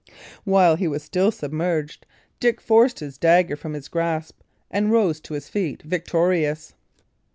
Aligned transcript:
While 0.45 0.77
he 0.77 0.87
was 0.87 1.03
still 1.03 1.29
submerged, 1.29 2.07
Dick 2.39 2.59
forced 2.59 3.01
his 3.01 3.19
dagger 3.19 3.55
from 3.55 3.73
his 3.75 3.87
grasp, 3.87 4.39
and 4.71 4.91
rose 4.91 5.19
to 5.19 5.35
his 5.35 5.47
feet, 5.47 5.83
victorious. 5.83 6.73